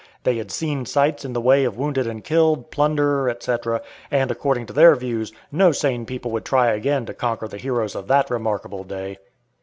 They 0.23 0.37
had 0.37 0.49
"seen 0.49 0.87
sights" 0.87 1.23
in 1.25 1.33
the 1.33 1.39
way 1.39 1.63
of 1.63 1.77
wounded 1.77 2.07
and 2.07 2.23
killed, 2.23 2.71
plunder, 2.71 3.29
etc., 3.29 3.83
and 4.09 4.31
according 4.31 4.65
to 4.65 4.73
their 4.73 4.95
views, 4.95 5.31
no 5.51 5.71
sane 5.71 6.07
people 6.07 6.31
would 6.31 6.43
try 6.45 6.69
again 6.71 7.05
to 7.05 7.13
conquer 7.13 7.47
the 7.47 7.57
heroes 7.59 7.93
of 7.93 8.07
that 8.07 8.31
remarkable 8.31 8.83
day. 8.83 9.19